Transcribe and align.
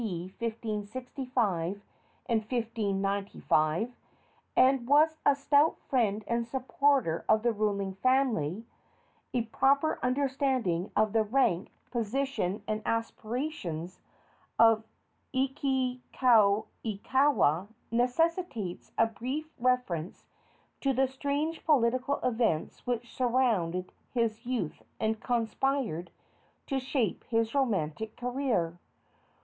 D. 0.03 0.33
1565 0.39 1.83
and 2.25 2.39
1595 2.51 3.91
and 4.57 4.87
was 4.87 5.19
a 5.23 5.35
stout 5.35 5.77
friend 5.91 6.23
and 6.25 6.47
supporter 6.47 7.23
of 7.29 7.43
the 7.43 7.51
ruling 7.53 7.93
family, 7.93 8.65
a 9.31 9.43
proper 9.43 9.99
understanding 10.01 10.89
of 10.95 11.13
the 11.13 11.21
rank, 11.23 11.69
position 11.91 12.63
and 12.67 12.81
aspirations 12.83 13.99
of 14.57 14.83
Iwikauikaua 15.35 17.67
necessitates 17.91 18.91
a 18.97 19.05
brief 19.05 19.53
reference 19.59 20.25
to 20.79 20.93
the 20.93 21.07
strange 21.07 21.63
political 21.63 22.15
events 22.23 22.87
which 22.87 23.13
surrounded 23.15 23.91
his 24.11 24.47
youth 24.47 24.81
and 24.99 25.19
conspired 25.21 26.09
to 26.65 26.79
shape 26.79 27.23
his 27.25 27.53
romantic 27.53 28.17
career. 28.17 28.79